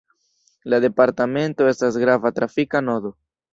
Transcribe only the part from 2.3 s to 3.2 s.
trafika nodo.